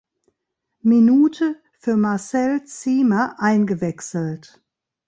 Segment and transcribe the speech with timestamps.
[0.81, 4.59] Minute für Marcel Ziemer eingewechselt.